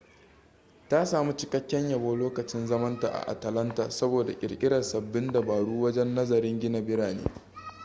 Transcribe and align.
ta 0.89 1.05
sami 1.05 1.35
cikakken 1.37 1.89
yabo 1.89 2.15
lokacin 2.15 2.67
zaman 2.67 2.99
ta 2.99 3.07
a 3.09 3.21
atalanta 3.31 3.89
saboda 3.91 4.39
kirkirar 4.39 4.83
sabbin 4.83 5.31
dabaru 5.31 5.81
wajen 5.81 6.15
nazarin 6.15 6.59
gina 6.59 6.81
birane 6.81 7.23